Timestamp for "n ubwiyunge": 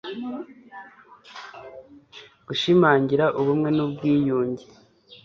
3.75-4.65